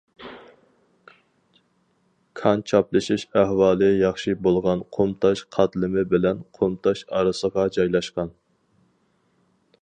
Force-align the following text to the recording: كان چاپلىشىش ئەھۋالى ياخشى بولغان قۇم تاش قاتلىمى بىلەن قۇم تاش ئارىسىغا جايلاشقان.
كان 2.39 2.63
چاپلىشىش 2.71 3.25
ئەھۋالى 3.41 3.91
ياخشى 3.97 4.33
بولغان 4.47 4.81
قۇم 4.97 5.13
تاش 5.27 5.45
قاتلىمى 5.59 6.05
بىلەن 6.15 6.43
قۇم 6.59 6.79
تاش 6.89 7.05
ئارىسىغا 7.11 7.69
جايلاشقان. 7.77 8.35